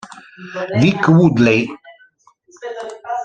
Vic 0.79 0.99
Woodley 1.11 1.61